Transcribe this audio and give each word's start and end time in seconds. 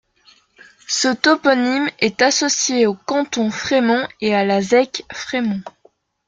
Ce 0.87 1.09
toponyme 1.13 1.87
est 1.99 2.23
associé 2.23 2.87
au 2.87 2.95
canton 2.95 3.51
Frémont 3.51 4.07
et 4.19 4.33
à 4.33 4.43
la 4.43 4.59
zec 4.59 5.05
Frémont. 5.13 5.61